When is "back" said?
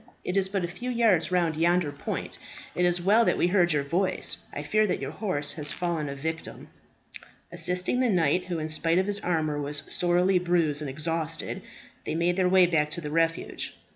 12.65-12.89